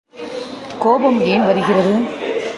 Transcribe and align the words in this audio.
கோபம் 0.79 1.19
ஏன் 1.21 1.45
வருகிறது? 1.45 1.93